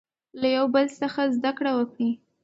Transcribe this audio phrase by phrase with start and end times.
[0.41, 2.11] له یو بل څخه زده کړه وکړئ.